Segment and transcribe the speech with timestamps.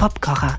[0.00, 0.58] Popkocher.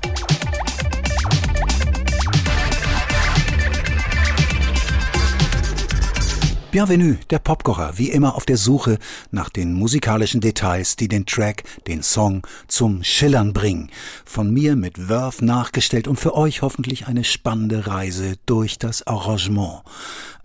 [6.70, 8.98] Bienvenue, der Popkocher, wie immer auf der Suche
[9.32, 13.90] nach den musikalischen Details, die den Track, den Song zum Schillern bringen.
[14.24, 19.82] Von mir mit Verve nachgestellt und für euch hoffentlich eine spannende Reise durch das Arrangement.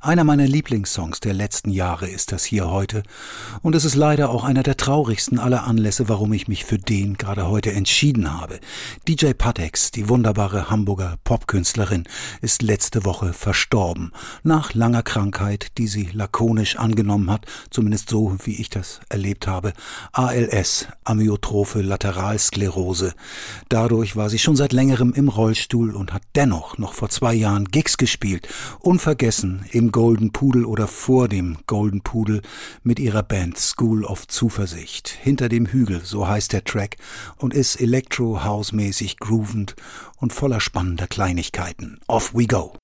[0.08, 3.04] Einer meiner Lieblingssongs der letzten Jahre ist das hier heute
[3.62, 7.18] und es ist leider auch einer der traurigsten aller Anlässe, warum ich mich für den
[7.18, 8.62] gerade heute entschieden habe.
[9.06, 12.06] DJ Patex, die wunderbare Hamburger Popkünstlerin,
[12.40, 14.14] ist letzte Woche verstorben,
[14.44, 19.74] nach langer Krankheit, die sie lakonisch angenommen hat, zumindest so, wie ich das erlebt habe.
[20.14, 23.14] ALS, Amyotrophe Lateralsklerose.
[23.68, 27.66] Dadurch war sie schon seit längerem im Rollstuhl und hat dennoch noch vor zwei Jahren
[27.66, 28.48] Gigs gespielt,
[28.80, 32.44] unvergessen im Golden Pudel oder vor dem Golden Pudel
[32.84, 35.10] mit ihrer Band School of Zuversicht.
[35.10, 36.98] Hinter dem Hügel, so heißt der Track,
[37.38, 39.76] und ist Electro-House-mäßig groovend
[40.18, 42.00] und voller spannender Kleinigkeiten.
[42.06, 42.78] Off we go!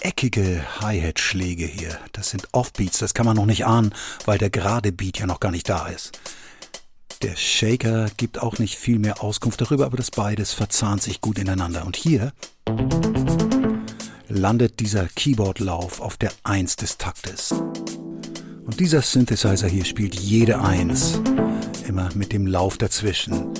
[0.00, 4.90] Eckige Hi-Hat-Schläge hier, das sind Offbeats, das kann man noch nicht ahnen, weil der gerade
[4.90, 6.18] Beat ja noch gar nicht da ist.
[7.20, 11.38] Der Shaker gibt auch nicht viel mehr Auskunft darüber, aber das beides verzahnt sich gut
[11.38, 11.84] ineinander.
[11.84, 12.32] Und hier
[14.34, 17.52] landet dieser Keyboardlauf auf der Eins des Taktes.
[17.52, 21.20] Und dieser Synthesizer hier spielt jede Eins,
[21.86, 23.50] immer mit dem Lauf dazwischen.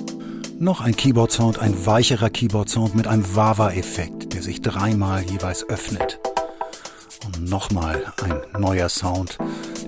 [0.59, 6.19] Noch ein Keyboard-Sound, ein weicherer Keyboard-Sound mit einem Wawa-Effekt, der sich dreimal jeweils öffnet.
[7.27, 9.39] Und nochmal ein neuer Sound,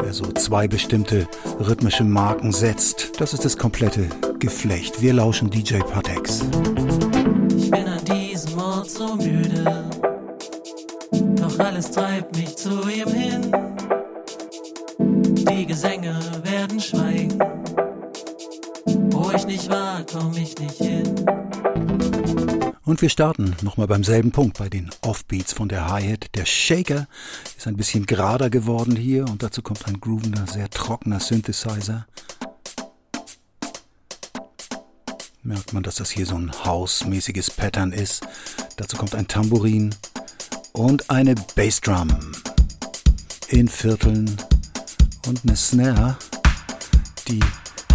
[0.01, 1.27] der so zwei bestimmte
[1.61, 3.13] rhythmische Marken setzt.
[3.21, 5.01] Das ist das komplette Geflecht.
[5.01, 6.41] Wir lauschen DJ Patex.
[7.57, 9.85] Ich bin an diesem Ort so müde
[11.57, 13.53] doch alles treibt mich zu ihm hin.
[14.99, 17.39] Die Gesänge werden schweigen.
[19.11, 21.27] Wo ich nicht war, komm ich nicht hin.
[22.85, 26.27] Und wir starten nochmal beim selben Punkt, bei den Offbeats von der Hi-Hat.
[26.35, 27.07] Der Shaker
[27.57, 32.07] ist ein bisschen gerader geworden hier und dazu kommt ein groovender, sehr trockener Synthesizer.
[35.43, 38.27] Merkt man, dass das hier so ein hausmäßiges Pattern ist.
[38.77, 39.95] Dazu kommt ein Tambourin
[40.77, 42.09] und eine Bassdrum
[43.49, 44.37] in Vierteln
[45.27, 46.17] und eine Snare,
[47.29, 47.41] die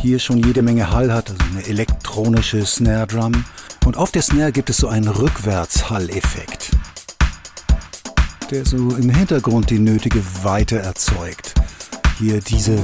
[0.01, 3.43] hier schon jede Menge Hall hat, also eine elektronische Snare Drum.
[3.85, 6.71] Und auf der Snare gibt es so einen Rückwärts-Hall-Effekt,
[8.49, 11.55] der so im Hintergrund die nötige Weite erzeugt.
[12.17, 12.77] Hier diese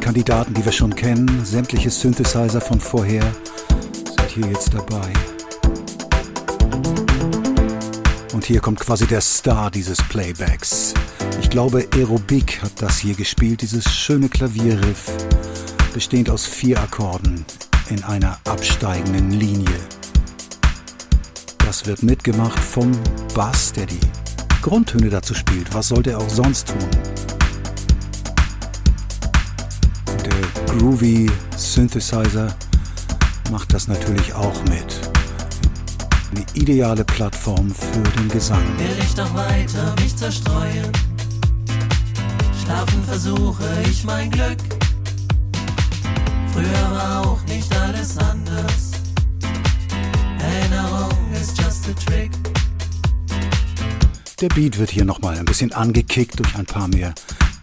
[0.00, 3.24] Kandidaten, die wir schon kennen, sämtliche Synthesizer von vorher
[4.06, 5.12] sind hier jetzt dabei.
[8.42, 10.94] Und hier kommt quasi der Star dieses Playbacks.
[11.40, 15.12] Ich glaube, Aerobik hat das hier gespielt, dieses schöne Klavierriff,
[15.94, 17.44] bestehend aus vier Akkorden
[17.88, 19.76] in einer absteigenden Linie.
[21.58, 22.90] Das wird mitgemacht vom
[23.32, 24.00] Bass, der die
[24.60, 25.72] Grundtöne dazu spielt.
[25.72, 26.90] Was sollte er auch sonst tun?
[30.24, 32.52] Der groovy Synthesizer
[33.52, 35.11] macht das natürlich auch mit
[36.34, 38.64] eine ideale Plattform für den Gesang.
[38.78, 40.90] Will ich doch weiter mich zerstreuen.
[42.62, 44.58] Schlafen versuche ich mein Glück.
[46.52, 48.92] Früher war auch nicht alles anders.
[50.38, 51.10] Erinnerung
[51.40, 52.30] ist just a trick.
[54.40, 57.14] Der Beat wird hier nochmal ein bisschen angekickt durch ein paar mehr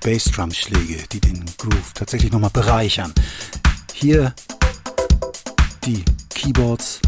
[0.03, 3.13] Bassdrum-Schläge, die den Groove tatsächlich nochmal bereichern.
[3.93, 4.33] Hier
[5.85, 7.01] die Keyboards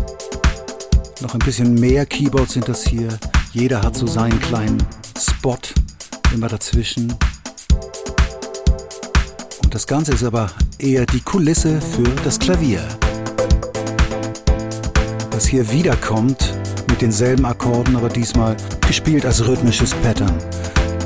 [1.22, 3.10] noch ein bisschen mehr Keyboards sind das hier.
[3.54, 4.82] Jeder hat so seinen kleinen
[5.20, 5.58] Spot
[6.34, 7.14] immer dazwischen.
[9.64, 12.82] Und das Ganze ist aber eher die Kulisse für das Klavier.
[15.32, 16.54] Das hier wiederkommt
[16.90, 18.56] mit denselben Akkorden, aber diesmal
[18.88, 20.38] gespielt als rhythmisches Pattern,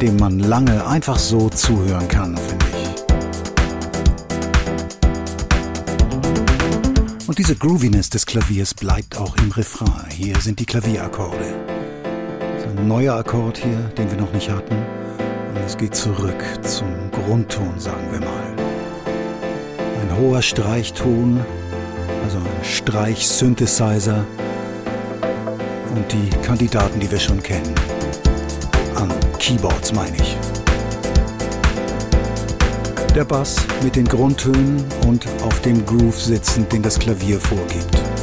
[0.01, 2.64] dem man lange einfach so zuhören kann, finde
[7.27, 10.09] Und diese Grooviness des Klaviers bleibt auch im Refrain.
[10.11, 11.55] Hier sind die Klavierakkorde.
[12.57, 14.75] Ist ein neuer Akkord hier, den wir noch nicht hatten.
[14.75, 18.55] Und es geht zurück zum Grundton, sagen wir mal.
[20.01, 21.39] Ein hoher Streichton,
[22.23, 24.23] also ein Streich-Synthesizer
[25.95, 27.73] und die Kandidaten, die wir schon kennen.
[28.95, 30.37] An Keyboards meine ich
[33.15, 38.14] der Bass mit den Grundtönen und auf dem Groove sitzend, den das Klavier vorgibt.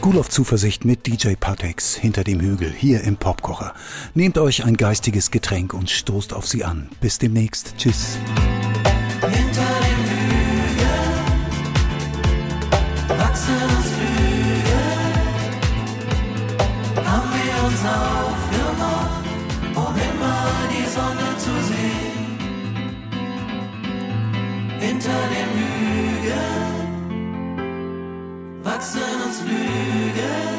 [0.00, 3.74] Auf Zuversicht mit DJ Patex hinter dem Hügel hier im Popkocher.
[4.14, 6.88] Nehmt euch ein geistiges Getränk und stoßt auf sie an.
[7.00, 7.74] Bis demnächst.
[7.76, 8.16] Tschüss.
[24.80, 26.79] Hinter dem Hügel
[28.80, 30.49] Herzen uns lügen.